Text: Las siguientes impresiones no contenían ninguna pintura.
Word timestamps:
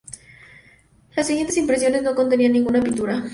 Las 1.15 1.27
siguientes 1.27 1.57
impresiones 1.57 2.01
no 2.01 2.15
contenían 2.15 2.53
ninguna 2.53 2.81
pintura. 2.81 3.23